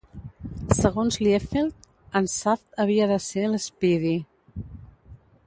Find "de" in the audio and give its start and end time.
3.13-3.19